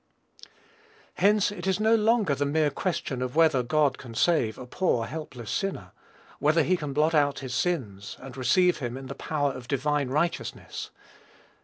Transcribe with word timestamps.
Hence, 1.13 1.51
it 1.51 1.67
is 1.67 1.79
no 1.79 1.93
longer 1.93 2.33
the 2.33 2.43
mere 2.47 2.71
question 2.71 3.21
whether 3.21 3.61
God 3.61 3.99
can 3.99 4.15
save 4.15 4.57
a 4.57 4.65
poor, 4.65 5.05
helpless 5.05 5.51
sinner, 5.51 5.91
whether 6.39 6.63
he 6.63 6.75
can 6.75 6.91
blot 6.91 7.13
out 7.13 7.37
his 7.41 7.53
sins, 7.53 8.17
and 8.19 8.35
receive 8.35 8.79
him 8.79 8.97
in 8.97 9.05
the 9.05 9.13
power 9.13 9.51
of 9.51 9.67
divine 9.67 10.09
righteousness. 10.09 10.89